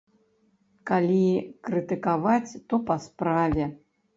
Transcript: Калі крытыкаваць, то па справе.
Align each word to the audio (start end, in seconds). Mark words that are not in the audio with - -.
Калі 0.91 1.27
крытыкаваць, 1.69 2.51
то 2.73 2.83
па 2.89 2.95
справе. 3.07 3.73